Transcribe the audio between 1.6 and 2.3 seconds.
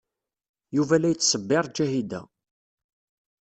Ǧahida.